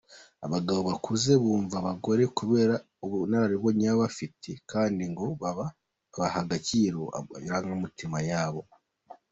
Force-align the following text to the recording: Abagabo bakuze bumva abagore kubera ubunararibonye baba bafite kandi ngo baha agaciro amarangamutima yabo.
Abagabo 0.45 0.81
bakuze 0.89 1.31
bumva 1.43 1.75
abagore 1.81 2.23
kubera 2.37 2.75
ubunararibonye 3.05 3.85
baba 3.89 3.99
bafite 4.01 4.49
kandi 4.71 5.03
ngo 5.11 5.25
baha 5.41 6.35
agaciro 6.41 7.01
amarangamutima 7.17 8.17
yabo. 8.31 8.61